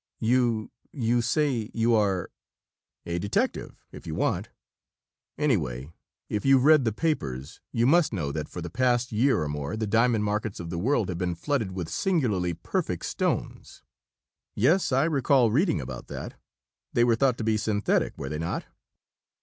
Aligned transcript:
"You 0.19 0.71
you 0.91 1.21
say 1.21 1.69
you 1.75 1.93
are?" 1.93 2.31
"A 3.05 3.19
detective, 3.19 3.75
if 3.91 4.07
you 4.07 4.15
want. 4.15 4.49
Anyway, 5.37 5.91
if 6.27 6.43
you've 6.43 6.63
read 6.63 6.85
the 6.85 6.91
papers, 6.91 7.61
you 7.71 7.85
must 7.85 8.11
know 8.11 8.31
that 8.31 8.49
for 8.49 8.63
the 8.63 8.69
past 8.71 9.11
year 9.11 9.43
or 9.43 9.47
more 9.47 9.77
the 9.77 9.85
diamond 9.85 10.23
markets 10.23 10.59
of 10.59 10.71
the 10.71 10.79
world 10.79 11.09
have 11.09 11.19
been 11.19 11.35
flooded 11.35 11.73
with 11.73 11.87
singularly 11.87 12.55
perfect 12.55 13.05
stones." 13.05 13.83
"Yes, 14.55 14.91
I 14.91 15.03
recall 15.03 15.51
reading 15.51 15.79
about 15.79 16.07
that. 16.07 16.33
They 16.91 17.03
were 17.03 17.15
thought 17.15 17.37
to 17.37 17.43
be 17.43 17.55
synthetic, 17.57 18.17
were 18.17 18.29
they 18.29 18.39
not?" 18.39 18.65